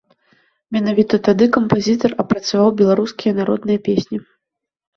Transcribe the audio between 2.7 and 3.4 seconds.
беларускія